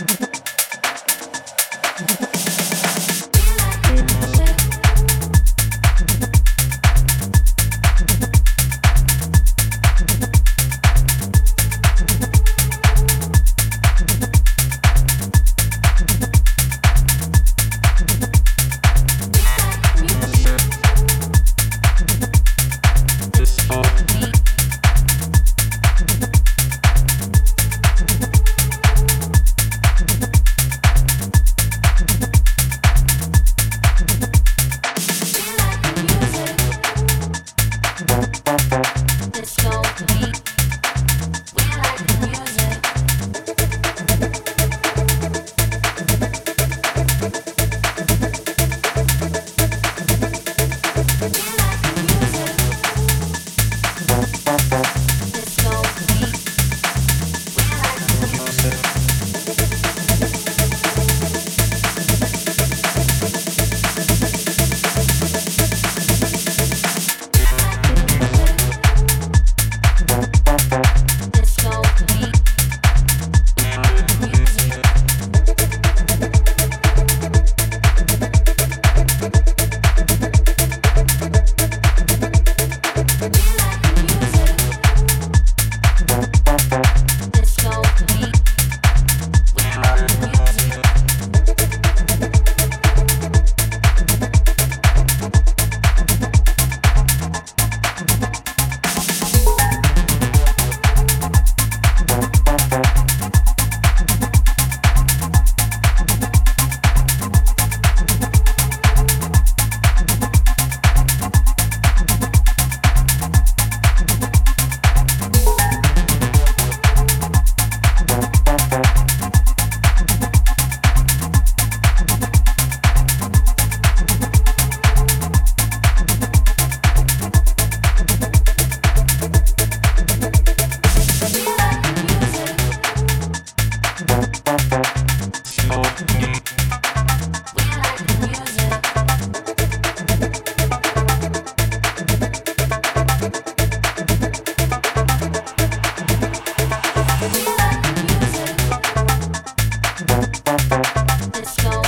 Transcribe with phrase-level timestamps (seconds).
[0.00, 0.26] you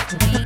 [0.08, 0.43] to.